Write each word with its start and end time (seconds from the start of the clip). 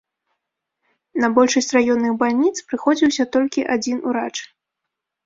На 1.23 1.27
большасць 1.35 1.69
раённых 1.77 2.13
бальніц 2.21 2.53
прыходзіўся 2.71 3.23
толькі 3.37 3.67
адзін 3.77 3.97
урач. 4.13 4.33